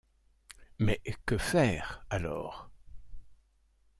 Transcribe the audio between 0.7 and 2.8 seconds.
Mais que faire alors